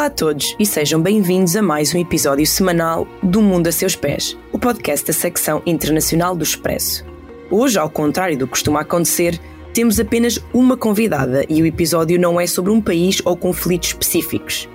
[0.00, 3.94] Olá a todos e sejam bem-vindos a mais um episódio semanal do Mundo a Seus
[3.94, 7.04] Pés, o podcast da secção internacional do Expresso.
[7.50, 9.38] Hoje, ao contrário do que costuma acontecer,
[9.74, 14.66] temos apenas uma convidada e o episódio não é sobre um país ou conflitos específicos.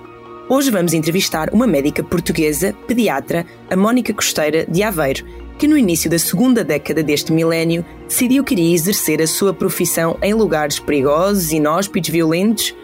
[0.48, 5.26] Hoje vamos entrevistar uma médica portuguesa, pediatra, a Mónica Costeira, de Aveiro,
[5.58, 10.20] que no início da segunda década deste milénio decidiu que iria exercer a sua profissão
[10.22, 12.76] em lugares perigosos, inóspitos, violentos,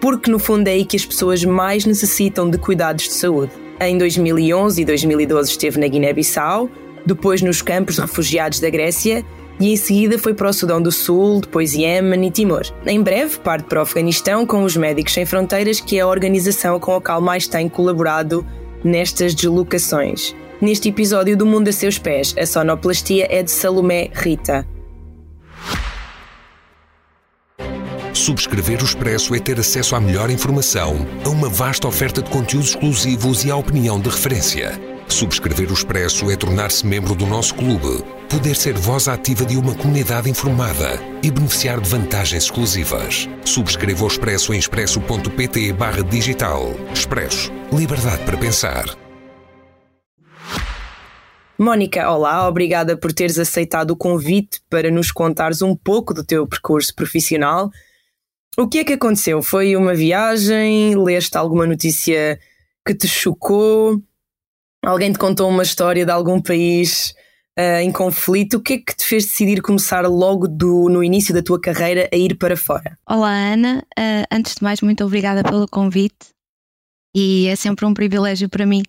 [0.00, 3.52] porque no fundo é aí que as pessoas mais necessitam de cuidados de saúde.
[3.80, 6.68] Em 2011 e 2012 esteve na Guiné-Bissau,
[7.04, 9.24] depois nos campos de refugiados da Grécia
[9.58, 12.62] e em seguida foi para o Sudão do Sul, depois Iêmen e Timor.
[12.86, 16.80] Em breve parte para o Afeganistão com os Médicos Sem Fronteiras, que é a organização
[16.80, 18.44] com a qual mais tem colaborado
[18.82, 20.34] nestas deslocações.
[20.60, 24.66] Neste episódio do Mundo a Seus Pés, a sonoplastia é de Salomé Rita.
[28.20, 32.68] Subscrever o Expresso é ter acesso à melhor informação, a uma vasta oferta de conteúdos
[32.68, 34.78] exclusivos e à opinião de referência.
[35.08, 39.74] Subscrever o Expresso é tornar-se membro do nosso clube, poder ser voz ativa de uma
[39.74, 43.26] comunidade informada e beneficiar de vantagens exclusivas.
[43.42, 45.74] Subscreva o Expresso em expresso.pt
[46.10, 46.74] digital.
[46.92, 47.50] Expresso.
[47.72, 48.84] Liberdade para pensar.
[51.58, 56.46] Mónica, olá, obrigada por teres aceitado o convite para nos contares um pouco do teu
[56.46, 57.70] percurso profissional.
[58.60, 59.42] O que é que aconteceu?
[59.42, 60.94] Foi uma viagem?
[60.94, 62.38] Leste alguma notícia
[62.86, 63.98] que te chocou?
[64.84, 67.14] Alguém te contou uma história de algum país
[67.58, 68.58] uh, em conflito?
[68.58, 72.06] O que é que te fez decidir começar logo do, no início da tua carreira
[72.12, 72.98] a ir para fora?
[73.08, 73.82] Olá, Ana.
[73.98, 76.28] Uh, antes de mais, muito obrigada pelo convite
[77.16, 78.82] e é sempre um privilégio para mim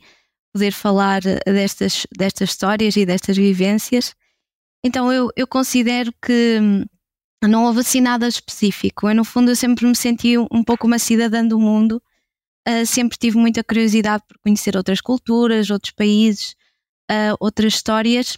[0.53, 4.13] poder falar destas, destas histórias e destas vivências.
[4.83, 6.85] Então, eu, eu considero que hum,
[7.47, 9.09] não houve assim nada específico.
[9.09, 12.01] Eu, no fundo, eu sempre me senti um pouco uma cidadã do mundo
[12.67, 16.55] uh, sempre tive muita curiosidade por conhecer outras culturas, outros países,
[17.09, 18.37] uh, outras histórias,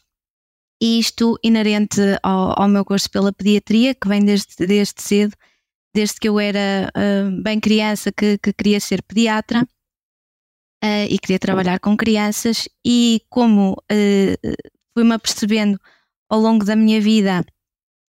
[0.81, 5.36] e isto inerente ao, ao, meu gosto pela pediatria, que vem desde, desde cedo,
[5.94, 9.66] desde que eu era uh, bem criança, que, que, queria ser pediatra.
[11.09, 13.78] e queria trabalhar com crianças, e como
[14.94, 15.80] fui-me apercebendo
[16.30, 17.46] ao longo da minha vida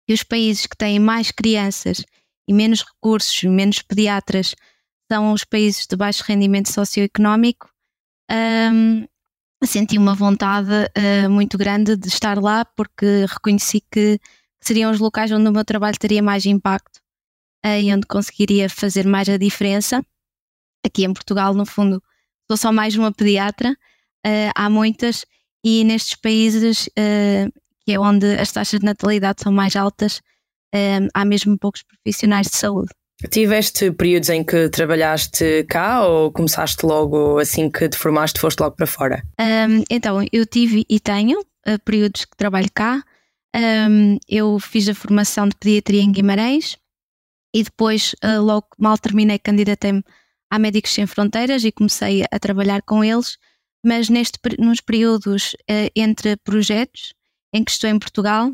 [0.07, 2.03] que os países que têm mais crianças
[2.47, 4.55] e menos recursos, menos pediatras,
[5.11, 7.69] são os países de baixo rendimento socioeconómico,
[8.31, 9.05] um,
[9.63, 14.19] senti uma vontade uh, muito grande de estar lá porque reconheci que
[14.59, 16.97] seriam os locais onde o meu trabalho teria mais impacto
[17.65, 20.03] uh, e onde conseguiria fazer mais a diferença.
[20.85, 22.01] Aqui em Portugal, no fundo,
[22.49, 23.71] sou só mais uma pediatra,
[24.25, 25.25] uh, há muitas,
[25.63, 26.87] e nestes países,
[27.85, 30.21] que é onde as taxas de natalidade são mais altas,
[31.13, 32.89] há mesmo poucos profissionais de saúde.
[33.29, 38.75] Tiveste períodos em que trabalhaste cá ou começaste logo assim que te formaste, foste logo
[38.75, 39.23] para fora?
[39.39, 43.01] Um, então, eu tive e tenho uh, períodos que trabalho cá.
[43.55, 46.77] Um, eu fiz a formação de pediatria em Guimarães
[47.53, 50.03] e depois, uh, logo mal terminei, candidatei-me
[50.51, 53.37] a Médicos Sem Fronteiras e comecei a trabalhar com eles.
[53.83, 57.13] Mas neste, nos períodos uh, entre projetos
[57.55, 58.51] em que estou em Portugal,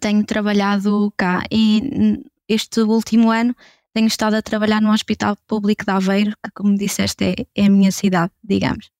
[0.00, 2.18] tenho trabalhado cá e
[2.48, 3.54] este último ano
[3.94, 7.70] tenho estado a trabalhar no Hospital Público de Aveiro, que, como disseste, é, é a
[7.70, 8.90] minha cidade, digamos.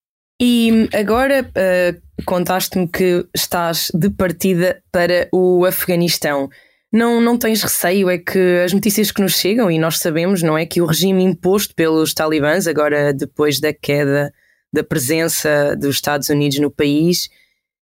[0.41, 6.49] E agora uh, contaste-me que estás de partida para o Afeganistão.
[6.93, 8.09] Não, não tens receio?
[8.09, 10.65] É que as notícias que nos chegam, e nós sabemos, não é?
[10.65, 14.33] Que o regime imposto pelos talibãs, agora depois da queda
[14.73, 17.29] da presença dos Estados Unidos no país,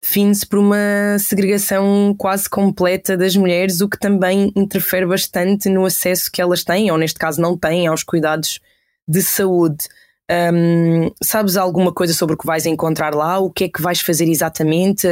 [0.06, 6.32] fim-se por uma segregação quase completa das mulheres, o que também interfere bastante no acesso
[6.32, 8.60] que elas têm, ou neste caso não têm, aos cuidados
[9.08, 9.88] de saúde.
[10.32, 13.40] Um, sabes alguma coisa sobre o que vais encontrar lá?
[13.40, 15.08] O que é que vais fazer exatamente?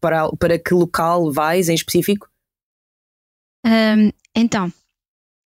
[0.00, 2.26] Para, para que local vais em específico?
[3.66, 4.72] Um, então,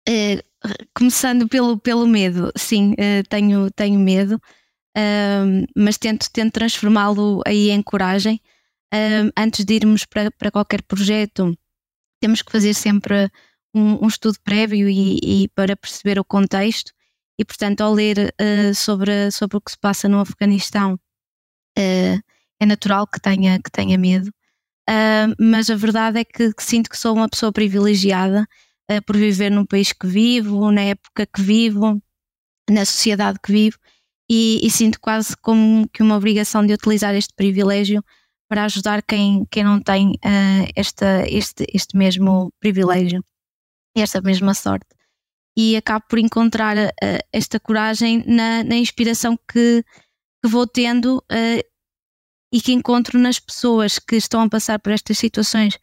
[0.08, 4.42] uh, começando pelo, pelo medo, sim, uh, tenho, tenho medo,
[4.96, 8.40] uh, mas tento, tento transformá-lo aí em coragem
[8.94, 11.56] um, antes de irmos para, para qualquer projeto,
[12.20, 13.30] temos que fazer sempre
[13.74, 16.92] um, um estudo prévio e, e, para perceber o contexto.
[17.38, 22.20] E, portanto, ao ler uh, sobre, sobre o que se passa no Afeganistão, uh,
[22.60, 24.28] é natural que tenha, que tenha medo.
[24.88, 28.46] Uh, mas a verdade é que, que, sinto que sou uma pessoa privilegiada
[29.04, 32.02] por viver num país que vivo, na época que vivo,
[32.70, 33.76] na sociedade que vivo,
[34.30, 38.02] e, e sinto quase como que uma obrigação de utilizar este privilégio
[38.48, 43.22] para ajudar quem, quem não tem uh, esta, este, este mesmo privilégio,
[43.94, 44.86] esta mesma sorte.
[45.56, 46.90] e acabo por encontrar uh,
[47.32, 49.84] esta coragem na, na inspiração que,
[50.42, 51.62] que, vou tendo uh,
[52.52, 55.78] e que encontro nas pessoas que estão a passar por estas situações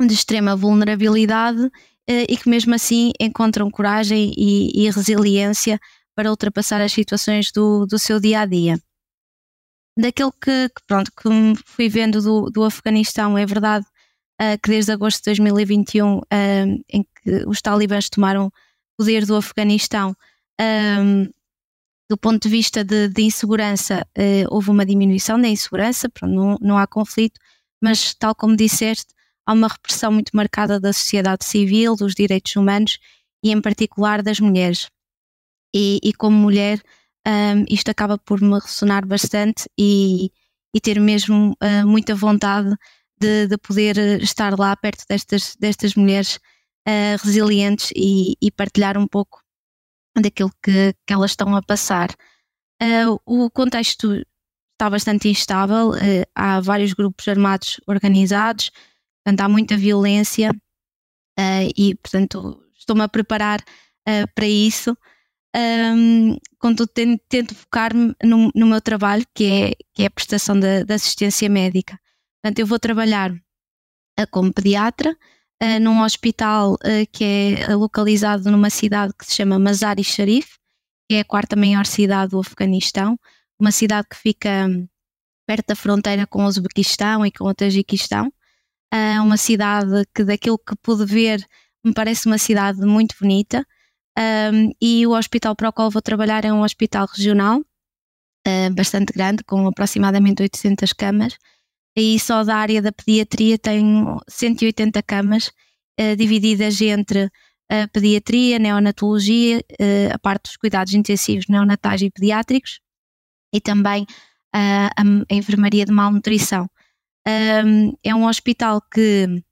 [0.00, 1.68] de extrema vulnerabilidade
[2.06, 5.78] e que mesmo assim encontram coragem e, e, resiliência
[6.16, 8.80] para ultrapassar as situações do, do seu dia a dia.
[9.98, 11.28] Daquilo que, que pronto, que
[11.66, 13.84] fui vendo do, do Afeganistão, é verdade
[14.40, 16.22] uh, que desde agosto de 2021, uh,
[16.88, 18.52] em que os talibãs tomaram
[18.96, 20.16] poder do Afeganistão,
[20.60, 21.28] um,
[22.08, 26.56] do ponto de vista de, de insegurança, uh, houve uma diminuição da insegurança, pronto, não,
[26.60, 27.40] não há conflito,
[27.82, 29.12] mas tal como disseste,
[29.44, 32.98] há uma repressão muito marcada da sociedade civil, dos direitos humanos
[33.42, 34.88] e, em particular, das mulheres.
[35.74, 36.80] E, e como mulher,
[37.28, 40.32] um, isto acaba por me ressonar bastante e,
[40.74, 42.74] e ter mesmo uh, muita vontade
[43.20, 46.36] de, de, poder estar lá perto destas, destas mulheres
[46.88, 49.42] uh, resilientes e, e, partilhar um pouco
[50.16, 52.10] daquilo que, que elas estão a passar.
[52.82, 54.24] Uh, o contexto
[54.72, 55.90] está bastante instável,
[56.34, 58.70] há vários grupos armados organizados,
[59.24, 60.52] portanto há muita violência
[61.76, 63.60] e, portanto, estou-me a preparar
[64.36, 64.96] para isso
[65.56, 70.58] um, contudo tento, tento focar-me no, no, meu trabalho, que é, que é a prestação
[70.58, 71.98] de, de assistência médica.
[72.42, 75.16] Portanto, eu vou trabalhar uh, como pediatra
[75.62, 80.58] uh, num hospital uh, que é localizado numa cidade que se chama Mazar-e Sharif,
[81.08, 83.18] que é a quarta maior cidade do Afeganistão,
[83.58, 84.68] uma cidade que fica
[85.46, 88.30] perto da fronteira com o Uzbequistão e com o Tajiquistão.
[88.92, 91.44] É uma cidade que, daquilo que pude ver,
[91.84, 93.66] me parece uma cidade muito bonita.
[94.18, 99.12] Um, e o hospital para o qual vou trabalhar é um hospital regional, uh, bastante
[99.12, 101.38] grande, com aproximadamente 800 camas,
[101.96, 105.52] e só da área da pediatria tem 180 camas,
[106.00, 107.30] uh, divididas entre
[107.70, 112.80] a pediatria, neonatologia, uh, a parte dos cuidados intensivos neonatais e pediátricos,
[113.54, 114.04] e também
[114.52, 116.68] a, a, enfermaria de malnutrição.
[117.64, 119.42] Um, é um hospital que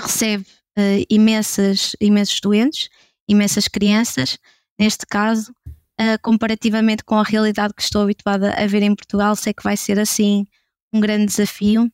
[0.00, 0.44] recebe
[1.08, 2.88] imensas, imensos doentes
[3.30, 4.38] imensas crianças,
[4.78, 5.52] neste caso,
[6.00, 9.76] uh, comparativamente com a realidade que estou habituada a ver em Portugal, sei que vai
[9.76, 10.46] ser assim
[10.92, 11.90] um grande desafio.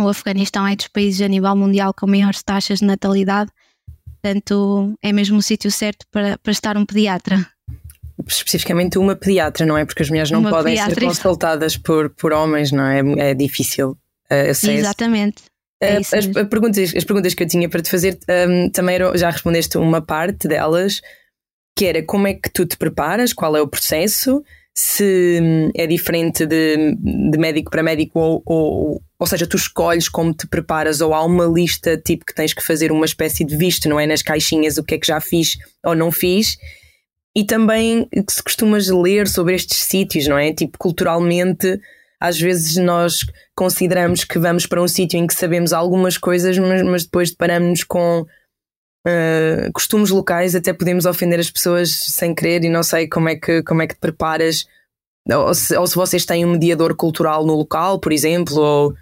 [0.00, 3.50] O Afeganistão é dos países a nível mundial com maiores taxas de natalidade,
[4.04, 7.46] portanto, é mesmo o sítio certo para, para estar um pediatra
[8.26, 9.84] especificamente uma pediatra, não é?
[9.84, 13.30] Porque as mulheres não uma podem ser consultadas por, por homens, não é?
[13.30, 13.96] É difícil.
[14.30, 15.44] Uh, Exatamente.
[15.80, 19.16] É as, as, perguntas, as perguntas que eu tinha para te fazer um, também eram,
[19.16, 21.00] já respondeste uma parte delas,
[21.76, 24.42] que era como é que tu te preparas, qual é o processo,
[24.74, 30.08] se hum, é diferente de, de médico para médico, ou, ou, ou seja, tu escolhes
[30.08, 33.56] como te preparas, ou há uma lista tipo que tens que fazer uma espécie de
[33.56, 34.06] visto, não é?
[34.06, 36.56] Nas caixinhas, o que é que já fiz ou não fiz.
[37.34, 40.52] E também que se costumas ler sobre estes sítios, não é?
[40.52, 41.80] Tipo, culturalmente
[42.20, 43.24] às vezes nós
[43.54, 47.84] consideramos que vamos para um sítio em que sabemos algumas coisas, mas, mas depois deparamos-nos
[47.84, 48.26] com
[49.06, 53.36] uh, costumes locais, até podemos ofender as pessoas sem querer e não sei como é
[53.36, 54.66] que, como é que te preparas.
[55.30, 58.94] Ou se, ou se vocês têm um mediador cultural no local, por exemplo, ou,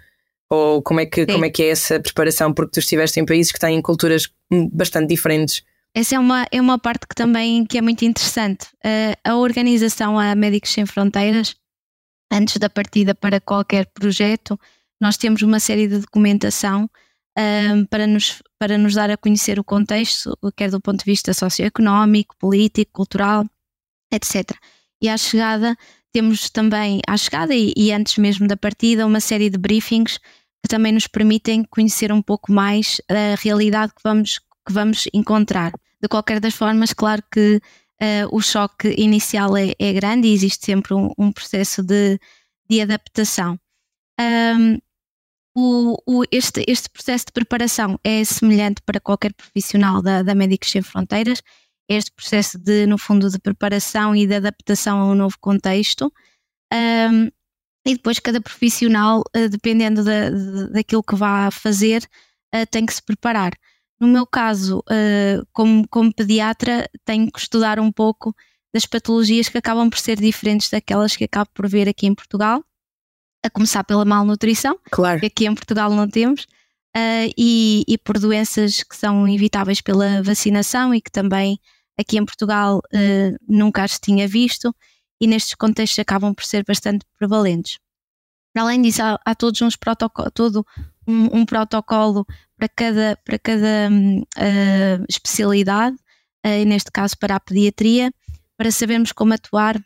[0.49, 3.51] ou como, é que, como é que é essa preparação, porque tu estiveste em países
[3.51, 4.29] que têm culturas
[4.71, 5.63] bastante diferentes.
[5.95, 8.67] Essa é uma, é uma parte que também que é muito interessante.
[8.85, 11.55] Uh, a organização a Médicos Sem Fronteiras
[12.31, 14.59] antes da partida para qualquer projeto,
[14.99, 16.89] nós temos uma série de documentação
[17.37, 21.33] um, para, nos, para nos dar a conhecer o contexto, quer do ponto de vista
[21.33, 23.45] socioeconómico, político, cultural,
[24.11, 24.57] etc.
[25.01, 25.75] E à chegada,
[26.11, 30.67] temos também, à chegada e, e antes mesmo da partida, uma série de briefings que
[30.67, 35.71] também nos permitem conhecer um pouco mais a realidade que vamos, que vamos encontrar.
[36.01, 37.61] De qualquer das formas, claro que
[38.01, 42.19] uh, o choque inicial é, é, grande e existe sempre um, um processo de,
[42.69, 43.59] de adaptação.
[44.19, 44.77] Um,
[45.55, 50.69] o, o, este, este processo de preparação é semelhante para qualquer profissional da, da Médicos
[50.69, 51.41] Sem Fronteiras,
[51.89, 56.13] este processo de, no fundo, de preparação e de adaptação a um novo contexto.
[56.71, 57.31] Um,
[57.85, 60.29] e depois cada profissional, uh, dependendo da,
[60.73, 62.03] daquilo que vá fazer,
[62.53, 63.53] uh, tem que se preparar.
[63.99, 68.35] No meu caso, uh, como, como pediatra, tenho que estudar um pouco
[68.73, 72.63] das patologias que acabam por ser diferentes daquelas que acabo por ver aqui em Portugal,
[73.43, 75.19] a começar pela malnutrição, claro.
[75.19, 76.43] que aqui em Portugal não temos,
[76.95, 81.59] uh, e, e, por doenças que são evitáveis pela vacinação e que também
[81.99, 84.75] aqui em Portugal uh, nunca as tinha visto,
[85.19, 87.79] e nestes contextos acabam por ser bastante prevalentes.
[88.57, 90.65] Além disso, há, há todos uns protocolos, todo
[91.07, 92.25] um, um, protocolo
[92.57, 95.95] para cada, para cada uh, especialidade.
[96.45, 98.11] uh, neste caso para a pediatria,
[98.57, 99.81] para sabermos como atuar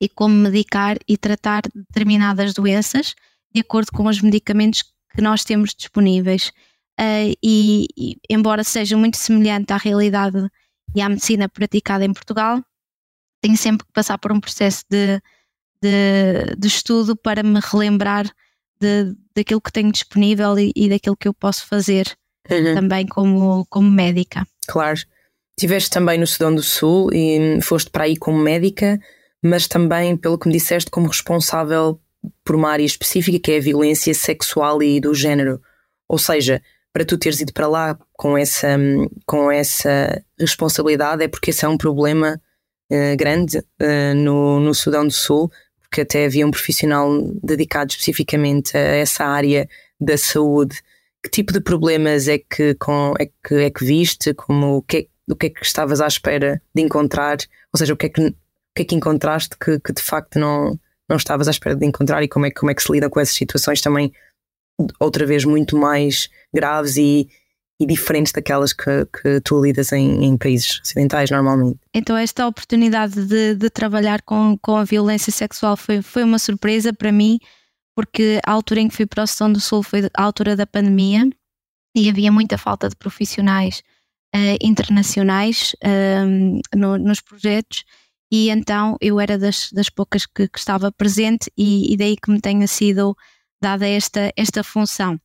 [0.00, 3.14] e como medicar e tratar determinadas doenças
[3.54, 4.82] de acordo com os medicamentos
[5.14, 6.52] que nós temos disponíveis.
[7.00, 10.48] Uh, e, e, embora seja muito semelhante à realidade
[10.94, 12.62] e à medicina praticada em Portugal,
[13.40, 15.20] tenho sempre que passar por um processo de,
[15.82, 18.30] de, de estudo para me relembrar
[18.80, 22.06] de, daquilo que tenho disponível e, e daquilo que eu posso fazer
[22.50, 22.74] uhum.
[22.74, 24.46] também como, como médica.
[24.66, 25.00] Claro.
[25.58, 28.98] Tiveste também no Sudão do Sul e foste para aí como médica,
[29.42, 32.00] mas também, pelo que me disseste, como responsável
[32.44, 35.60] por uma área específica que é a violência sexual e do género.
[36.08, 36.62] Ou seja,
[36.92, 38.78] para tu teres ido para lá com essa,
[39.26, 42.40] com essa responsabilidade é porque esse é um problema
[42.90, 45.50] uh, grande uh, no, no Sudão do Sul,
[45.92, 47.06] porque até havia um profissional
[47.44, 49.68] dedicado especificamente a essa área
[50.00, 50.80] da saúde.
[51.22, 54.32] Que tipo de problemas é que, com, é que, é que viste?
[54.32, 57.36] Como, o, que é, o que é que estavas à espera de encontrar?
[57.74, 58.34] Ou seja, o que é que, o
[58.74, 62.22] que, é que encontraste que, que de facto não, não estavas à espera de encontrar
[62.22, 64.10] e como é, como é que se lida com essas situações também
[64.98, 67.28] outra vez muito mais graves e,
[67.82, 71.80] e diferentes daquelas que, que tu lidas em, em, países ocidentais normalmente.
[71.92, 76.92] Então esta oportunidade de, de, trabalhar com, com a violência sexual foi, foi uma surpresa
[76.92, 77.40] para mim,
[77.96, 80.64] porque a altura em que fui para o Sudão do Sul foi a altura da
[80.64, 81.28] pandemia
[81.94, 83.82] e havia muita falta de profissionais
[84.34, 87.84] uh, internacionais uh, no, nos projetos
[88.30, 92.30] e então eu era das, das poucas que, que estava presente e, e, daí que
[92.30, 93.16] me tenha sido
[93.60, 95.20] dada esta, esta função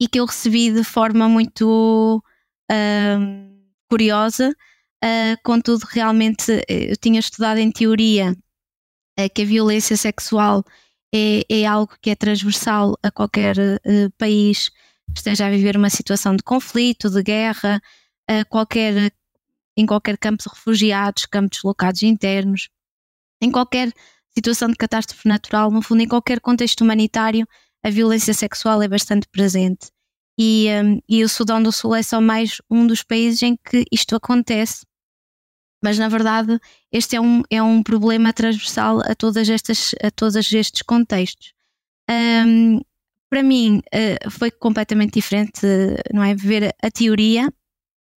[0.00, 2.22] e que eu recebi de forma muito
[2.70, 3.54] uh,
[3.88, 10.64] curiosa, uh, contudo realmente eh, eu tinha estudado em teoria uh, que a violência sexual
[11.14, 13.54] é, é, algo que é transversal a qualquer
[14.18, 17.80] país que esteja a viver uma situação de conflito, de guerra,
[18.48, 19.12] qualquer
[19.76, 22.68] em qualquer campo de refugiados, campos deslocados internos,
[23.40, 23.92] em qualquer
[24.30, 27.46] situação de catástrofe natural, no fundo, em qualquer contexto humanitário,
[27.84, 29.90] a violência sexual é bastante presente.
[30.38, 33.84] E, um, e o Sudão do Sul é só mais um dos países em que
[33.92, 34.84] isto acontece.
[35.82, 36.58] Mas, na verdade,
[36.90, 41.52] este é um, é um problema transversal a, todas estas, a todos estes contextos.
[42.10, 42.80] Um,
[43.28, 45.60] para mim, uh, foi completamente diferente,
[46.12, 46.34] não é?
[46.34, 47.52] Ver a teoria,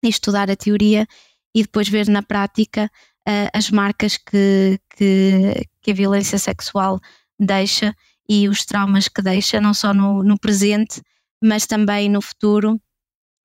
[0.01, 1.05] estudar a teoria
[1.53, 2.89] e depois ver na prática
[3.27, 6.99] uh, as marcas que, que, que, a violência sexual
[7.37, 7.93] deixa
[8.29, 11.01] e os traumas que deixa, não só no, no presente,
[11.41, 12.79] mas também no futuro,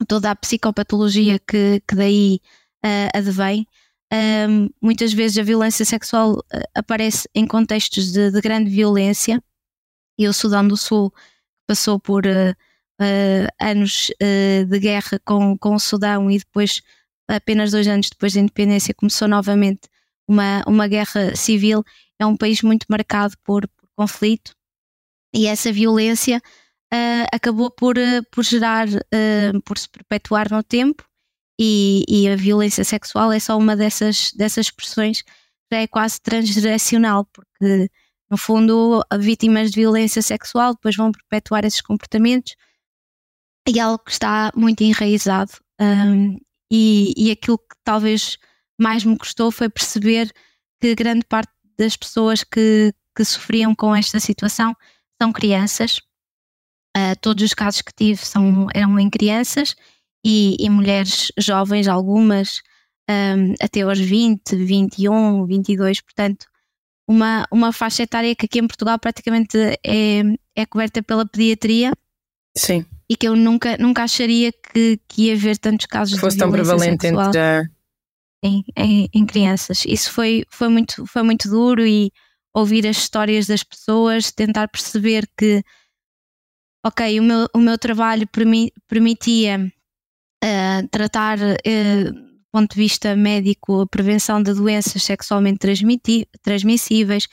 [0.08, 2.40] toda a psicopatologia que, que daí
[2.84, 3.66] uh, advém.
[4.12, 6.42] Um, muitas vezes a violência sexual uh,
[6.74, 9.42] aparece em contextos de, de, grande violência
[10.18, 11.12] e o Sudão do Sul
[11.66, 12.54] passou por uh,
[13.60, 14.10] anos
[14.68, 16.82] de guerra com, com o Sudão e depois
[17.26, 19.88] apenas dois anos depois da independência, começou novamente
[20.28, 21.82] uma, uma guerra civil.
[22.18, 24.54] É um país muito marcado por, por conflito
[25.34, 26.42] e essa violência
[26.92, 31.04] uh, acabou por, uh, por gerar, uh, por se perpetuar no tempo.
[31.60, 37.26] E, e, a violência sexual é só uma dessas, dessas expressões que é quase transgeracional,
[37.26, 37.88] porque
[38.30, 42.56] no fundo, vítimas de violência sexual depois vão perpetuar esses comportamentos
[43.68, 46.38] e é algo que está muito enraizado um,
[46.70, 48.38] e, e aquilo que talvez
[48.80, 50.32] mais me custou foi perceber
[50.80, 54.74] que grande parte das pessoas que, que sofriam com esta situação
[55.22, 55.98] são crianças.
[56.96, 59.74] Uh, todos os casos que tive são, eram em crianças
[60.24, 62.60] e, e mulheres jovens, algumas
[63.08, 66.46] um, até aos 20, 21, 22, portanto,
[67.08, 70.22] uma, uma faixa etária que aqui em Portugal praticamente é,
[70.54, 71.92] é coberta pela pediatria.
[72.56, 76.44] Sim e que eu nunca, nunca acharia que, que ia haver tantos casos Fosse de
[76.44, 77.62] violência tão prevalente sexual entre a...
[78.42, 79.84] em, em, em, crianças.
[79.86, 82.10] Isso foi, foi, muito, foi muito duro e
[82.54, 85.62] ouvir as histórias das pessoas, tentar perceber que,
[86.84, 89.72] ok, o meu, o meu trabalho permi, permitia
[90.44, 95.58] uh, tratar, uh, do ponto de vista médico, a prevenção de doenças sexualmente
[96.42, 97.26] transmissíveis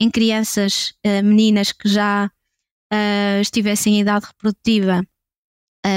[0.00, 2.30] em crianças, uh, meninas que já
[3.40, 5.00] estivessem em idade reprodutiva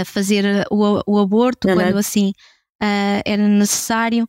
[0.06, 2.32] fazer o, o aborto quando assim
[2.80, 4.26] era necessário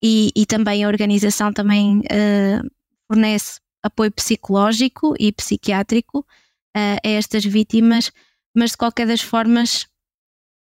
[0.00, 2.70] e, e, também a organização também uh,
[3.06, 6.26] fornece apoio psicológico e psiquiátrico
[6.74, 8.10] a estas vítimas,
[8.56, 9.86] mas de qualquer das formas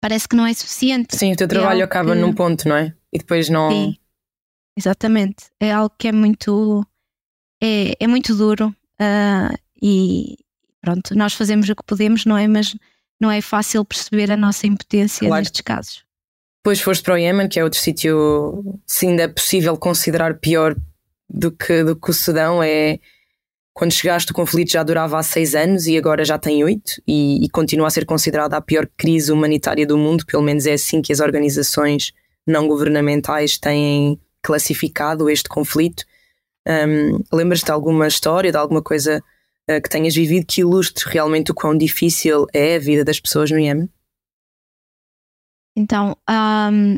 [0.02, 1.16] parece que não é suficiente.
[1.16, 2.20] Sim, o teu é trabalho é acaba que...
[2.20, 2.94] num ponto, não é?
[3.12, 3.72] E depois não.
[3.72, 3.98] Sim,
[4.78, 5.46] exatamente.
[5.60, 6.86] É algo que é muito
[7.64, 8.76] é, é muito duro
[9.82, 10.38] e
[10.82, 12.48] pronto, nós fazemos o que podemos, não é?
[12.48, 12.76] Mas
[13.20, 15.42] não é fácil perceber a nossa impotência claro.
[15.42, 16.04] nestes casos.
[16.64, 20.76] depois foste para o Iémen, que é outro sítio, se ainda é possível considerar pior
[21.30, 23.00] do que, do que o Sudão, é
[23.74, 27.46] quando chegaste o conflito já durava há seis anos e agora já tem oito e,
[27.46, 31.00] e continua a ser considerada a pior crise humanitária do mundo, pelo menos é assim
[31.00, 32.12] que as organizações
[32.46, 36.06] não governamentais têm classificado este conflito.
[36.68, 39.24] Um, Lembras-te de alguma história, de alguma coisa
[39.70, 43.52] uh, que tenhas vivido que ilustre realmente o quão difícil é a vida das pessoas
[43.52, 43.90] no Iémen?
[45.76, 46.98] Então, um,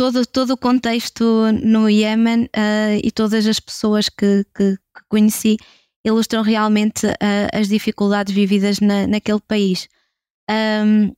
[0.00, 5.58] todo, todo o contexto no Iémen uh, e todas as pessoas que, que, que conheci
[6.02, 9.88] ilustram realmente uh, as dificuldades vividas na, naquele país.
[10.50, 11.12] Um,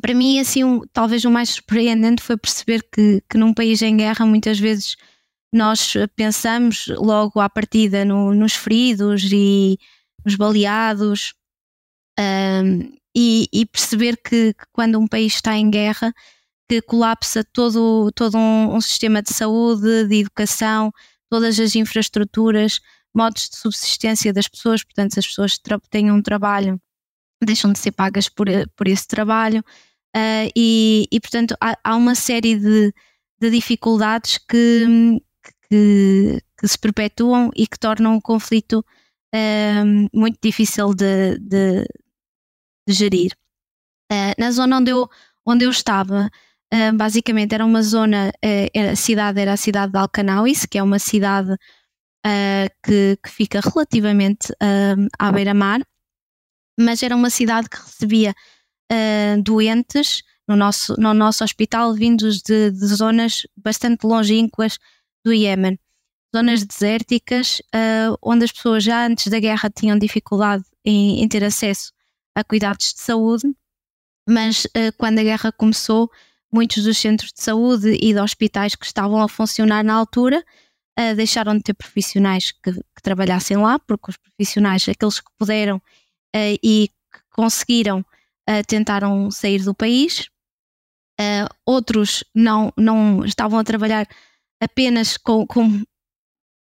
[0.00, 3.94] para mim, assim, um, talvez o mais surpreendente foi perceber que, que num país em
[3.94, 4.96] guerra muitas vezes
[5.52, 9.78] nós pensamos logo à partida no, nos feridos e
[10.24, 11.34] nos baleados
[12.18, 16.10] um, e, e, perceber que, que, quando um país está em guerra
[16.80, 20.92] que colapsa todo, todo um, um, sistema de saúde, de educação,
[21.30, 22.80] todas as infraestruturas,
[23.14, 25.58] modos de subsistência das pessoas, portanto, as pessoas
[25.90, 26.80] têm um trabalho,
[27.42, 29.60] deixam de ser pagas por, por esse trabalho,
[30.16, 32.92] uh, e, e, portanto, há, há, uma série de,
[33.40, 35.20] de dificuldades que,
[35.70, 38.84] que, que, se perpetuam e que tornam o conflito
[39.34, 41.84] uh, muito difícil de, de,
[42.88, 43.32] de gerir.
[44.10, 45.08] Uh, na zona onde eu,
[45.46, 46.30] onde eu estava,
[46.74, 50.82] uh, basicamente era uma zona, era, a cidade era a cidade de Alcanauis, que é
[50.82, 51.56] uma cidade
[52.82, 54.48] que, que, fica relativamente
[55.18, 55.82] à beira-mar,
[56.80, 58.34] mas era uma cidade que recebia
[59.42, 64.78] doentes no nosso, no nosso hospital vindos de, de zonas bastante longínquas
[65.24, 65.78] do Iémen,
[66.34, 71.42] zonas desérticas, uh, onde as pessoas já antes da guerra tinham dificuldade em, em ter
[71.42, 71.92] acesso
[72.34, 73.54] a cuidados de saúde,
[74.28, 76.10] mas uh, quando a guerra começou,
[76.54, 80.44] muitos dos centros de saúde e de hospitais que estavam a funcionar na altura
[80.98, 85.80] uh, deixaram de ter profissionais que, que, trabalhassem lá, porque os profissionais, aqueles que puderam
[86.62, 88.04] e que conseguiram,
[88.66, 90.28] tentaram sair do país.
[91.64, 94.08] outros não, não estavam a trabalhar
[94.60, 95.82] apenas com, com,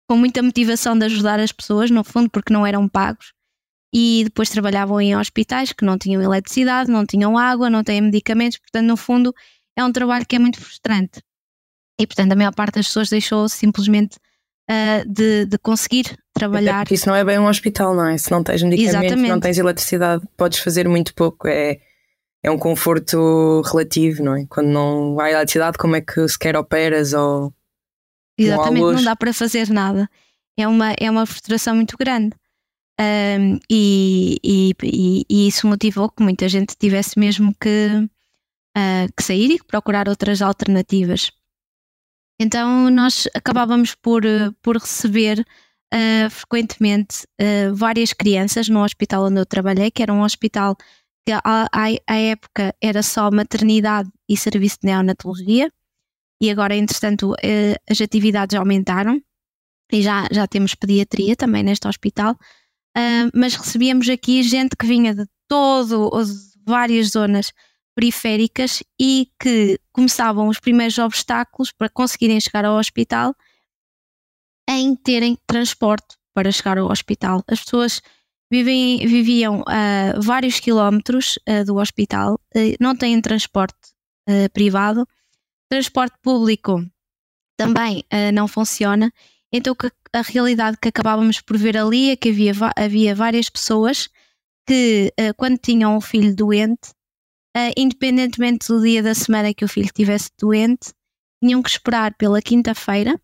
[0.07, 3.33] com muita motivação de ajudar as pessoas, no fundo, porque não eram pagos.
[3.93, 8.57] E depois trabalhavam em hospitais que não tinham eletricidade, não tinham água, não têm medicamentos,
[8.57, 9.33] portanto, no fundo,
[9.77, 11.21] é um trabalho que é muito frustrante.
[11.99, 14.17] E, portanto, a maior parte das pessoas deixou simplesmente
[14.69, 16.81] uh, de, de conseguir trabalhar.
[16.81, 18.17] Até isso não é bem um hospital, não é?
[18.17, 19.29] Se não tens medicamentos, Exatamente.
[19.29, 21.47] não tens eletricidade, podes fazer muito pouco.
[21.47, 21.79] É,
[22.43, 24.45] é um conforto relativo, não é?
[24.49, 27.53] Quando não há eletricidade, como é que sequer operas ou
[28.37, 30.09] Exatamente, não dá para fazer nada.
[30.57, 32.35] É uma, é uma frustração muito grande.
[32.99, 38.09] Um, e, e, e, e, isso motivou que muita gente tivesse mesmo que,
[38.77, 41.31] uh, que sair e procurar outras alternativas.
[42.39, 44.23] Então nós acabávamos por,
[44.61, 45.45] por receber
[45.93, 50.77] uh, frequentemente uh, várias crianças no hospital onde eu trabalhei, que era um hospital
[51.25, 55.69] que à, época era só maternidade e serviço de neonatologia,
[56.41, 59.21] e agora, entretanto, eh, as atividades aumentaram
[59.91, 65.13] e já, já temos pediatria também neste hospital, uh, mas recebíamos aqui gente que vinha
[65.13, 66.11] de todo,
[66.65, 67.51] várias zonas
[67.97, 73.33] periféricas e que começavam os primeiros obstáculos para conseguirem chegar ao hospital
[74.69, 77.43] em terem transporte para chegar ao hospital.
[77.47, 77.99] As pessoas
[78.51, 82.39] vivem, viviam a vários quilómetros do hospital,
[82.79, 83.75] não têm transporte
[84.53, 85.07] privado
[85.69, 86.85] transporte público
[87.57, 89.11] também não funciona.
[89.51, 89.75] Então
[90.13, 94.07] a realidade que acabávamos por ver ali é que havia, havia várias pessoas
[94.67, 96.93] que quando tinham um filho doente,
[97.57, 100.93] uh, independentemente do dia da semana que o filho estivesse doente,
[101.43, 103.19] tinham que esperar pela quinta-feira,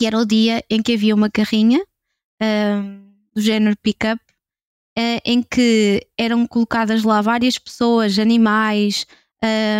[0.00, 1.84] que era o dia em que havia uma carrinha
[3.32, 4.20] do género pick-up,
[5.24, 9.06] em que eram colocadas lá várias pessoas, animais,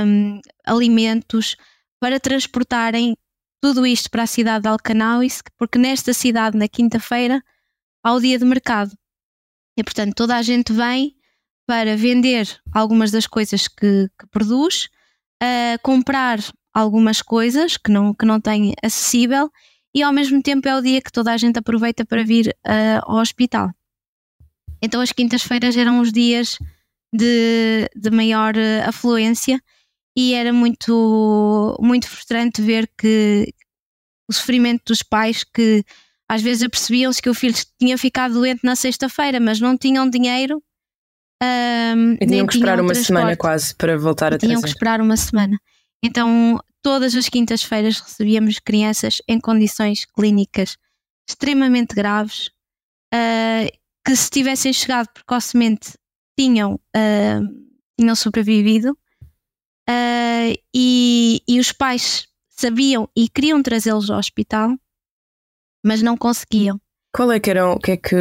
[0.07, 1.57] um, alimentos
[2.01, 3.17] para transportarem
[3.61, 7.43] tudo isto para a cidade de Alcanauis, porque nesta cidade, na quinta-feira,
[8.03, 8.97] há o dia de mercado.
[9.77, 11.17] E portanto, toda a gente vem
[11.67, 14.89] para vender algumas das coisas que, que produz,
[15.83, 16.39] comprar
[16.73, 19.51] algumas coisas que não, que não tem acessível
[19.95, 23.01] e ao mesmo tempo é o dia que toda a gente aproveita para vir uh,
[23.05, 23.71] ao hospital.
[24.83, 26.59] Então as quintas-feiras eram os dias
[27.15, 29.63] de, de maior uh, afluência
[30.17, 33.55] e era muito, muito frustrante ver que
[34.29, 35.85] o sofrimento dos pais que
[36.29, 40.61] às vezes apercebiam-se que o filho tinha ficado doente na sexta-feira, mas não tinham dinheiro.
[41.97, 45.17] Um, e tinham que esperar uma semana quase para voltar a Tinham que esperar uma
[45.17, 45.59] semana.
[46.03, 50.77] Então, todas as quintas-feiras recebíamos crianças em condições clínicas
[51.29, 52.51] extremamente graves,
[53.15, 53.71] uh,
[54.07, 55.95] que se tivessem chegado precocemente
[56.39, 58.93] tinham, uh, tinham sobrevivido,
[59.89, 64.77] uh, e, e os pais sabiam e queriam trazê-los ao hospital,
[65.85, 66.79] mas não conseguiam.
[67.15, 68.17] Qual é que eram, que é que,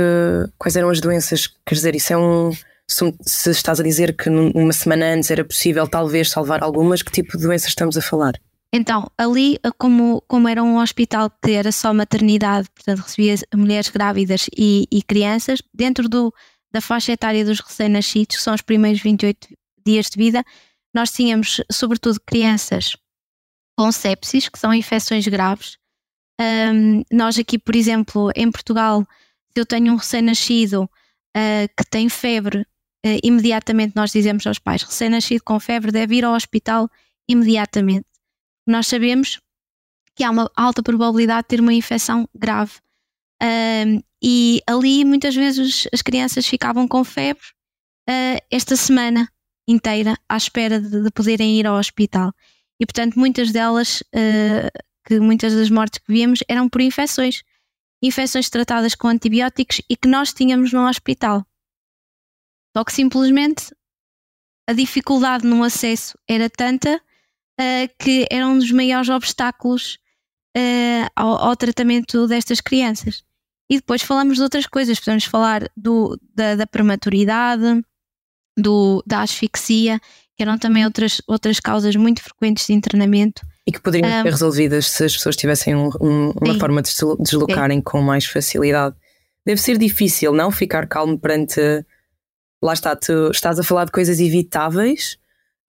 [0.58, 1.48] quais eram as doenças?
[1.66, 2.52] Quer dizer, isso é um.
[2.88, 7.38] Se estás a dizer que numa semana antes era possível talvez salvar algumas, que tipo
[7.38, 8.34] de doenças estamos a falar?
[8.76, 14.48] Então, ali, como, como era um hospital que era só maternidade, portanto recebia mulheres grávidas
[14.58, 16.34] e, e crianças, dentro do,
[16.72, 19.48] da faixa etária dos recém-nascidos, que são os primeiros 28
[19.86, 20.44] dias de vida,
[20.94, 22.98] nós tínhamos sobretudo crianças
[23.78, 25.78] com sepsis, que são infecções graves.
[26.42, 29.06] Um, nós aqui, por exemplo, em Portugal,
[29.52, 32.66] se eu tenho um recém-nascido uh, que tem febre,
[33.24, 36.90] imediatamente nós dizemos aos pais: recém-nascido com febre deve ir ao hospital
[37.28, 38.06] imediatamente
[38.66, 39.40] nós sabemos
[40.16, 42.74] que há uma alta probabilidade de ter uma infecção grave.
[43.42, 47.44] Um, e ali muitas vezes as crianças ficavam com febre
[48.10, 49.28] uh, esta semana
[49.68, 52.32] inteira à espera de, de, poderem ir ao hospital.
[52.80, 57.44] E portanto, muitas delas, uh, que muitas das mortes que víamos eram por infecções.
[58.02, 61.46] Infecções tratadas com antibióticos e que nós tínhamos no hospital.
[62.76, 63.74] Só que simplesmente
[64.68, 70.00] a dificuldade no acesso era tanta uh, que era um dos maiores obstáculos
[70.58, 73.24] uh, ao, ao, tratamento destas crianças.
[73.70, 77.82] E depois falamos de outras coisas, podemos falar do, da, da prematuridade,
[78.58, 80.00] do, da asfixia,
[80.36, 83.42] que eram também outras, outras causas muito frequentes de internamento.
[83.66, 86.82] E que poderiam um, ser resolvidas se as pessoas tivessem um, um, uma sim, forma
[86.82, 87.84] de se deslocarem sim.
[87.84, 88.96] com mais facilidade.
[89.46, 90.52] Deve ser difícil, não?
[90.52, 91.60] Ficar calmo perante.
[92.64, 95.18] Lá está, tu estás a falar de coisas evitáveis,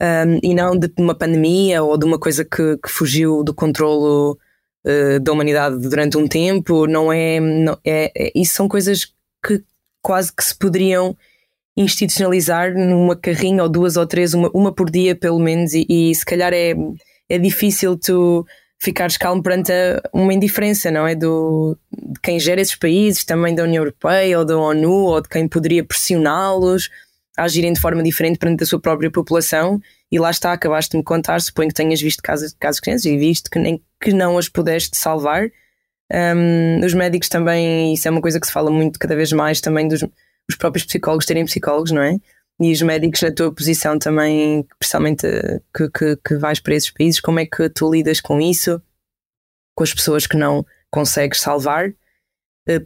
[0.01, 4.39] um, e não de uma pandemia ou de uma coisa que, que fugiu do controlo
[4.87, 6.87] uh, da humanidade durante um tempo.
[6.87, 9.13] Não é, não, é, é, Isso são coisas
[9.45, 9.61] que
[10.01, 11.17] quase que se poderiam
[11.77, 16.15] institucionalizar numa carrinha ou duas ou três, uma, uma por dia pelo menos, e, e
[16.15, 16.75] se calhar é,
[17.29, 18.47] é difícil tu
[18.85, 19.73] ficares calmo perante
[20.13, 21.15] uma indiferença, não é?
[21.15, 25.29] Do, de quem gera esses países, também da União Europeia ou da ONU, ou de
[25.29, 26.91] quem poderia pressioná-los
[27.37, 30.99] a agirem de forma diferente perante a sua própria população e lá está, acabaste de
[30.99, 34.39] me contar, suponho que tenhas visto casos, casos crianças e visto que, nem, que não
[34.39, 35.49] as pudeste salvar.
[36.13, 39.61] Um, os médicos também, isso é uma coisa que se fala muito cada vez mais
[39.61, 40.05] também dos
[40.49, 42.17] os próprios psicólogos terem psicólogos, não é?
[42.61, 45.27] E os médicos na tua posição também, especialmente
[45.75, 48.81] que, que, que vais para esses países, como é que tu lidas com isso?
[49.77, 51.93] Com as pessoas que não consegues salvar?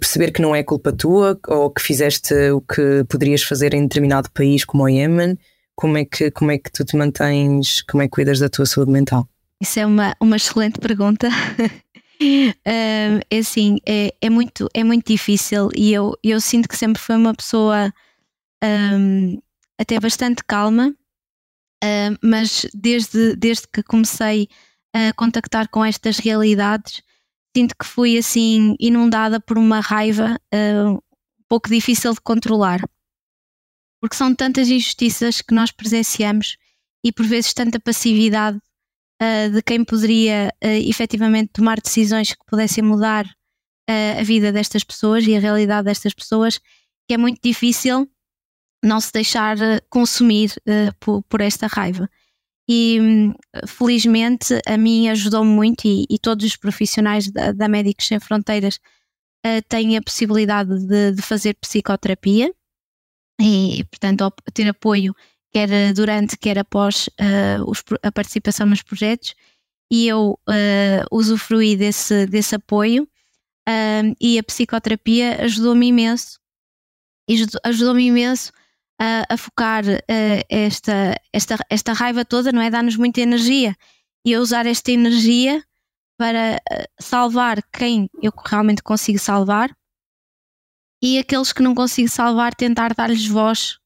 [0.00, 4.30] perceber que não é culpa tua ou que fizeste o que poderias fazer em determinado
[4.32, 5.38] país como o Iémen,
[5.76, 8.66] como é que, como é que tu te mantens, como é que cuidas da tua
[8.66, 9.28] saúde mental?
[9.60, 11.28] Isso é uma, uma excelente pergunta.
[12.64, 17.14] é assim, é, é, muito, é muito difícil e eu, eu sinto que sempre fui
[17.14, 17.92] uma pessoa
[18.64, 19.38] um,
[19.78, 20.94] até bastante calma,
[22.22, 24.48] mas desde, desde que comecei
[24.92, 27.02] a contactar com estas realidades,
[27.56, 32.80] sinto que fui assim inundada por uma raiva uh, um pouco difícil de controlar.
[34.00, 36.56] Porque são tantas injustiças que nós presenciamos
[37.04, 38.58] e por vezes tanta passividade
[39.20, 44.84] uh, de quem poderia uh, efetivamente tomar decisões que pudessem mudar uh, a vida destas
[44.84, 46.58] pessoas e a realidade destas pessoas,
[47.06, 48.08] que é muito difícil
[48.82, 49.56] não se deixar
[49.90, 50.52] consumir
[51.00, 52.08] por, por esta raiva.
[52.68, 53.32] E
[53.66, 58.78] felizmente a mim ajudou-me muito e, e, todos os profissionais da, da Médicos Sem Fronteiras
[59.46, 62.52] uh, têm a possibilidade de, de, fazer psicoterapia
[63.40, 65.16] e, portanto, ter apoio
[65.50, 69.34] quer durante, quer após uh, os, a participação nos projetos.
[69.90, 73.08] E eu uh, usufruí desse, desse apoio
[74.18, 76.38] e a psicoterapia ajudou-me imenso.
[77.64, 78.50] Ajudou-me imenso
[78.98, 82.70] a, a focar uh, esta, esta, esta raiva toda, não é?
[82.70, 83.76] Dá-nos muita energia
[84.24, 85.64] e a usar esta energia
[86.18, 89.70] para eh, salvar quem eu realmente consigo salvar
[91.00, 93.78] e aqueles que não consigo salvar, tentar dar-lhes voz,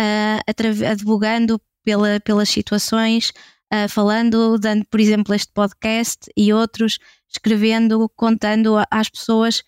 [0.00, 3.32] uh, advogando pela, pelas situações,
[3.72, 6.98] uh, falando, dando, por exemplo, este podcast e outros,
[7.30, 9.60] escrevendo, contando às pessoas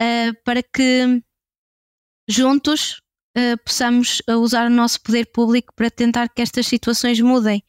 [0.00, 1.20] uh, para que
[2.28, 3.02] juntos
[3.36, 7.62] uh, possamos eh, usar o nosso poder público para tentar que estas situações mudem.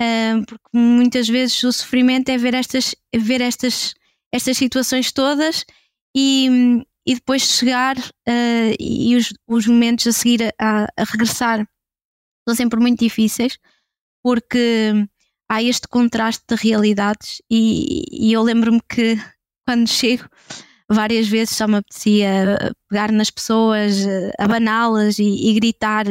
[0.00, 3.94] Uh, porque muitas vezes o sofrimento é ver estas, ver estas,
[4.32, 5.64] estas situações todas
[6.16, 6.48] e,
[7.06, 11.64] e depois chegar uh, e os, os momentos a seguir a, a regressar
[12.48, 13.58] são sempre muito difíceis
[14.24, 14.92] porque
[15.48, 19.16] há este contraste de realidades e, e eu lembro-me que
[19.64, 20.28] quando chego
[20.92, 24.04] várias vezes só me apetecia pegar nas pessoas,
[24.38, 26.06] abaná-las e, e, gritar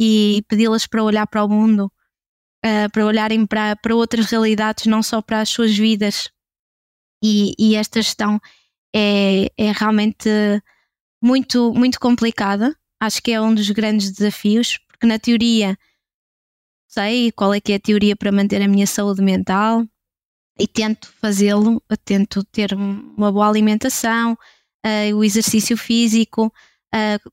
[0.00, 1.90] e pedi-las para olhar para o mundo,
[2.92, 6.28] para olharem para, para outras realidades, não só para as suas vidas.
[7.22, 8.40] E, e esta gestão
[8.94, 10.28] é, é realmente
[11.22, 12.76] muito, muito complicada.
[13.00, 15.76] Acho que é um dos grandes desafios, porque na teoria
[16.88, 19.86] sei qual é que é a teoria para manter a minha saúde mental
[20.58, 26.52] e tento fazê-lo, tento ter uma boa alimentação, uh, o exercício físico,
[26.94, 27.32] uh,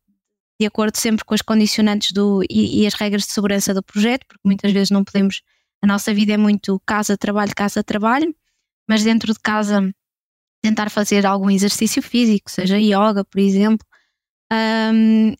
[0.60, 4.26] de acordo sempre com as condicionantes do, e, e, as regras de segurança do projeto,
[4.28, 5.42] porque muitas vezes não podemos,
[5.82, 8.36] a nossa vida é muito casa-trabalho, casa-trabalho,
[8.88, 9.94] mas dentro de casa
[10.62, 13.86] tentar fazer algum exercício físico, seja yoga, por exemplo,
[14.52, 15.34] um,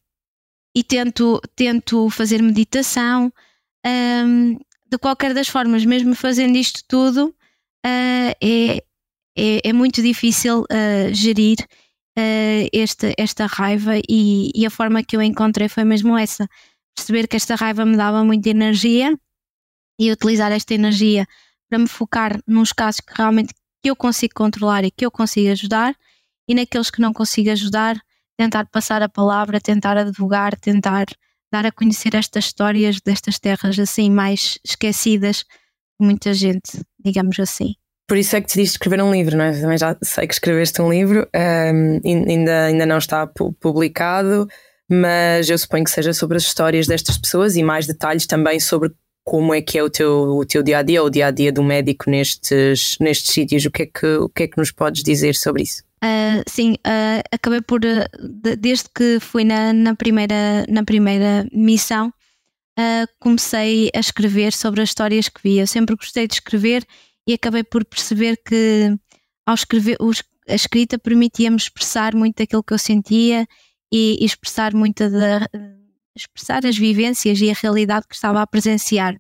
[0.76, 3.34] e tento, tento fazer meditação.
[3.86, 4.58] Um,
[4.90, 7.36] de qualquer das formas, mesmo fazendo isto tudo,
[7.86, 8.78] uh, é,
[9.38, 11.58] é, é, muito difícil uh, gerir
[12.18, 16.48] uh, esta, esta raiva e, e, a forma que eu encontrei foi mesmo essa.
[16.96, 19.18] Perceber que esta raiva me dava muita energia
[20.00, 21.26] e utilizar esta energia
[21.70, 25.52] para me focar nos casos que realmente que eu consigo controlar e que eu consigo
[25.52, 25.96] ajudar
[26.48, 28.02] e naqueles que não consigo ajudar,
[28.38, 31.06] tentar passar a palavra, tentar advogar, tentar
[31.52, 35.44] dar a conhecer estas histórias destas terras assim mais esquecidas
[35.98, 37.74] por muita gente, digamos assim.
[38.08, 39.52] Por isso é que decidiste escrever um livro, não é?
[39.52, 43.28] Também já sei que escreveste um livro, um, ainda, ainda não está
[43.60, 44.48] publicado,
[44.90, 48.92] mas eu suponho que seja sobre as histórias destas pessoas e mais detalhes também sobre
[49.24, 51.52] como é que é o teu, o teu dia a dia, o dia a dia
[51.52, 53.64] do médico nestes, nestes sítios.
[53.66, 55.84] O que, é que, o que é que nos podes dizer sobre isso?
[56.04, 62.12] Uh, sim, uh, acabei por, uh, desde que fui na, na, primeira, na primeira missão,
[63.20, 65.64] comecei a escrever sobre as histórias que via.
[65.64, 66.86] Eu sempre gostei de escrever
[67.28, 68.96] e acabei por perceber que
[69.46, 69.98] ao escrever,
[70.48, 73.48] a escrita permitia-me expressar muito daquilo que eu sentia
[73.92, 75.48] e, e expressar muita da,
[76.16, 79.20] expressar as vivências e a realidade que estava a presenciar.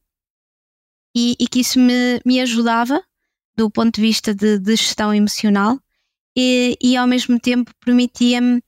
[1.15, 3.03] E, e que isso me, me ajudava
[3.55, 5.79] do ponto de vista de, de gestão emocional
[6.37, 8.61] e, e ao mesmo tempo permitia-me,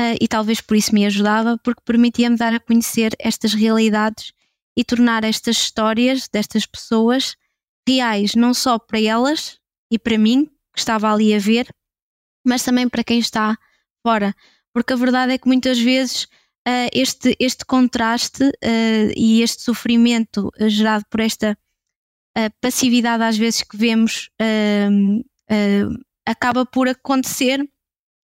[0.00, 4.32] uh, e talvez por isso me ajudava, porque permitia-me dar a conhecer estas realidades
[4.76, 7.36] e tornar estas histórias destas pessoas
[7.86, 9.58] reais, não só para elas
[9.90, 11.68] e para mim, que estava ali a ver,
[12.44, 13.56] mas também para quem está
[14.04, 14.34] fora.
[14.72, 16.24] Porque a verdade é que muitas vezes
[16.66, 21.56] uh, este, este contraste uh, e este sofrimento gerado por esta
[22.60, 24.28] passividade, às vezes, que vemos
[26.26, 27.64] acaba por acontecer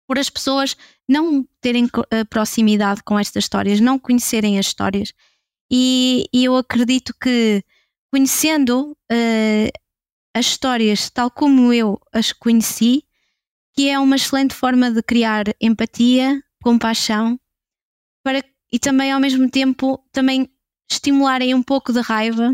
[0.07, 0.75] por as pessoas
[1.07, 5.13] não terem uh, proximidade com estas histórias, não conhecerem as histórias.
[5.71, 7.63] E, e eu acredito que
[8.11, 9.79] conhecendo uh,
[10.35, 13.03] as histórias tal como eu as conheci,
[13.73, 17.39] que é uma excelente forma de criar empatia, compaixão,
[18.23, 20.49] para, e também ao mesmo tempo também
[20.89, 22.53] estimularem um pouco de raiva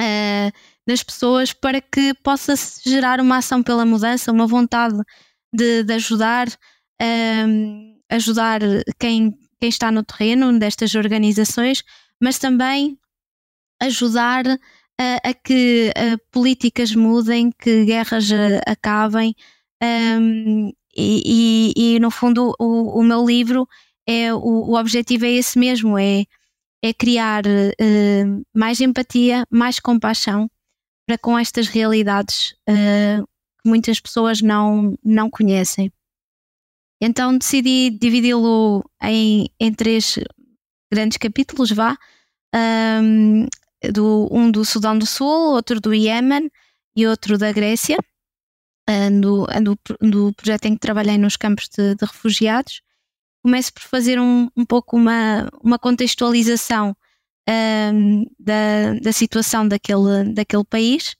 [0.00, 4.96] uh, nas pessoas para que possa gerar uma ação pela mudança, uma vontade
[5.52, 6.48] de, de ajudar,
[7.46, 8.60] um, ajudar
[8.98, 11.82] quem, quem está no terreno destas organizações,
[12.20, 12.98] mas também
[13.80, 14.44] ajudar
[14.98, 15.92] a, que
[16.30, 18.30] políticas mudem, que guerras
[18.66, 19.34] acabem.
[19.82, 23.66] Um, e, e, e, no fundo o, o meu livro
[24.06, 26.24] é o, o objetivo é esse mesmo, é,
[26.82, 30.50] é criar uh, mais empatia, mais compaixão
[31.06, 33.26] para com estas realidades uh,
[33.62, 35.92] que muitas pessoas não, não conhecem.
[37.00, 40.18] Então decidi dividi-lo em, em três
[40.92, 41.96] grandes capítulos, vá.
[42.54, 43.46] Um,
[43.92, 46.50] do, um do Sudão do Sul, outro do Iémen
[46.94, 47.96] e outro da Grécia,
[49.20, 52.82] do, do, do projeto em que trabalhei nos campos de, de refugiados.
[53.42, 56.96] Começo por fazer um, um pouco uma, uma contextualização
[57.48, 61.16] um, da, da situação daquele, daquele país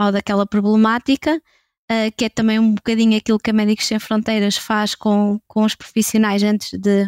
[0.00, 1.42] ou daquela problemática,
[1.90, 5.64] uh, que é também um bocadinho aquilo que a Médicos Sem Fronteiras faz com, com
[5.64, 7.06] os profissionais antes de,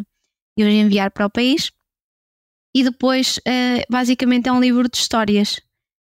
[0.58, 1.70] de os enviar para o país.
[2.74, 5.60] E depois, uh, basicamente, é um livro de histórias,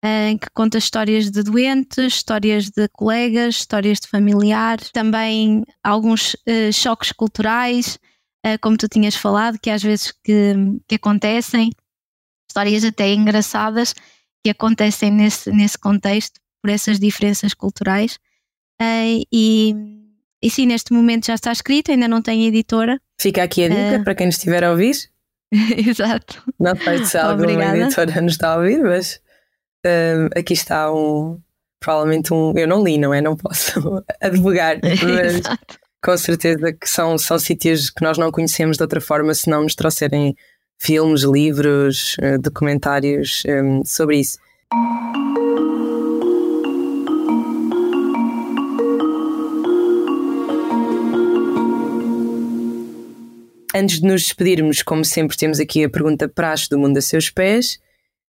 [0.04, 6.36] uh, em que conta histórias de doentes, histórias de colegas, histórias de familiares, também alguns
[6.72, 7.98] choques culturais,
[8.60, 10.54] como tu tinhas falado, que às vezes que,
[10.86, 11.70] que acontecem
[12.48, 13.94] histórias até engraçadas
[14.42, 18.18] que acontecem nesse, nesse contexto, por essas diferenças culturais.
[18.80, 19.74] Uh, e,
[20.42, 23.00] e sim, neste momento já está escrito, ainda não tem editora.
[23.20, 24.96] Fica aqui a dica uh, para quem estiver a ouvir.
[25.52, 26.42] Exato.
[26.60, 27.78] Não sei se alguma Obrigada.
[27.78, 29.20] editora nos está a ouvir, mas
[29.86, 31.40] Uh, aqui está um,
[31.80, 32.52] provavelmente um.
[32.56, 33.20] Eu não li, não é?
[33.20, 35.42] Não posso advogar, mas
[36.02, 39.62] com certeza que são, são sítios que nós não conhecemos de outra forma se não
[39.62, 40.36] nos trouxerem
[40.80, 44.38] filmes, livros, documentários um, sobre isso.
[53.74, 57.30] Antes de nos despedirmos, como sempre, temos aqui a pergunta praxe do mundo a seus
[57.30, 57.78] pés.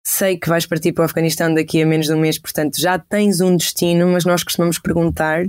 [0.05, 2.99] Sei que vais partir para o Afeganistão daqui a menos de um mês, portanto já
[2.99, 5.45] tens um destino, mas nós costumamos perguntar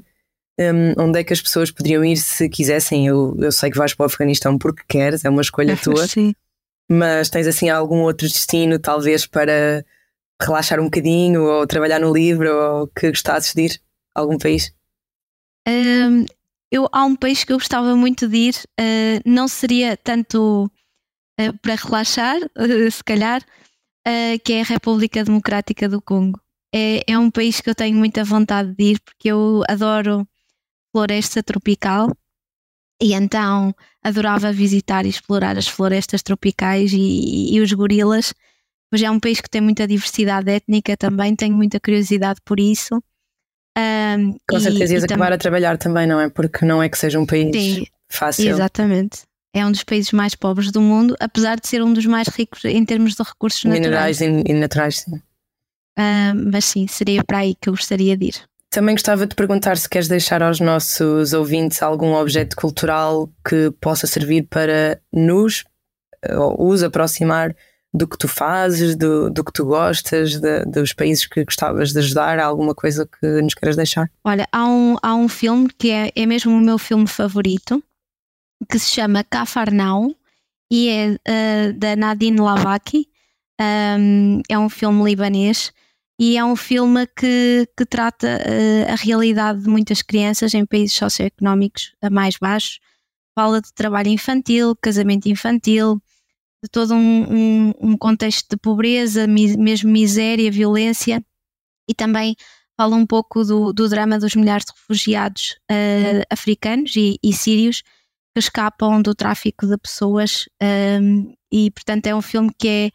[0.59, 3.07] um, onde é que as pessoas poderiam ir se quisessem.
[3.07, 6.07] Eu, eu sei que vais para o Afeganistão porque queres, é uma escolha tua.
[6.07, 6.33] Sim.
[6.89, 9.83] Mas tens assim algum outro destino, talvez para
[10.41, 13.81] relaxar um bocadinho, ou trabalhar no livro, ou que gostasses de ir?
[14.13, 14.73] Algum país?
[15.67, 16.25] Um,
[16.73, 20.65] eu, há um país que eu gostava muito de ir, uh, não seria tanto
[21.39, 23.45] uh, para relaxar, uh, se calhar,
[24.43, 26.37] que é a República Democrática do Congo.
[26.75, 30.27] É, é um país que eu tenho muita vontade de ir porque eu adoro
[30.91, 32.11] floresta tropical
[33.01, 38.33] e então adorava visitar e explorar as florestas tropicais e, e os gorilas.
[38.89, 43.01] Pois é um país que tem muita diversidade étnica também, tenho muita curiosidade por isso.
[43.77, 46.29] Um, Com certeza ias acabar a trabalhar também, não é?
[46.29, 48.49] Porque não é que seja um país sim, fácil.
[48.49, 49.21] Exatamente
[49.53, 52.65] é um dos países mais pobres do mundo, apesar de ser um dos mais ricos
[52.65, 54.21] em termos de recursos Minerais naturais.
[54.21, 55.15] Minerais e naturais, sim.
[55.15, 58.35] Uh, mas sim, seria para aí que eu gostaria de ir.
[58.71, 64.07] Também gostava de perguntar se queres deixar aos nossos ouvintes algum objeto cultural que possa
[64.07, 65.63] servir para nos
[66.35, 67.55] ou os aproximar
[67.93, 71.99] do que tu fazes, do, do que tu gostas, de, dos países que gostavas de
[71.99, 74.09] ajudar, alguma coisa que nos queiras deixar?
[74.23, 77.83] Olha, há um, há um filme que é, é mesmo o meu filme favorito,
[78.69, 80.15] que se chama Cafarnaum
[80.71, 83.07] e é uh, da Nadine Lavaki.
[83.61, 85.71] Um, é um filme libanês
[86.19, 90.95] e é um filme que, que trata uh, a realidade de muitas crianças em países
[90.95, 92.79] socioeconómicos mais baixos.
[93.35, 96.01] Fala de trabalho infantil, casamento infantil,
[96.63, 101.21] de todo um, um, um contexto de pobreza, mi, mesmo miséria, violência
[101.89, 102.35] e também
[102.77, 107.81] fala um pouco do, do drama dos milhares de refugiados uh, africanos e, e sírios
[108.33, 110.45] que escapam do tráfico de pessoas
[111.01, 112.91] um, e portanto é um filme que é,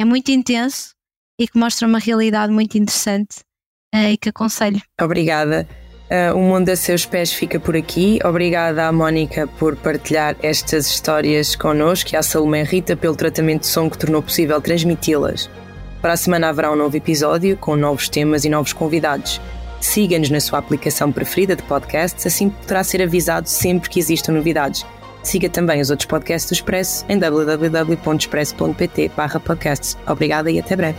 [0.00, 0.92] é muito intenso
[1.40, 3.40] e que mostra uma realidade muito interessante
[3.94, 4.82] uh, e que aconselho.
[5.00, 5.68] Obrigada.
[6.10, 8.18] Uh, o Mundo a Seus Pés fica por aqui.
[8.24, 13.68] Obrigada à Mónica por partilhar estas histórias connosco e à Salomé Rita pelo tratamento de
[13.68, 15.48] som que tornou possível transmiti-las.
[16.02, 19.40] Para a semana haverá um novo episódio com novos temas e novos convidados.
[19.80, 24.84] Siga-nos na sua aplicação preferida de podcasts, assim poderá ser avisado sempre que existam novidades.
[25.22, 29.96] Siga também os outros podcasts do Expresso em www.expresso.pt/podcasts.
[30.06, 30.98] Obrigada e até breve.